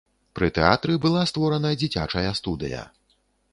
[0.37, 2.81] Пры тэатры была створана дзіцячая студыя.